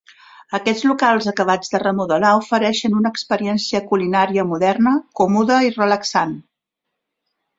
[0.57, 6.37] Aquests locals acabats de remodelar ofereixen una experiència culinària moderna, còmoda i relaxant.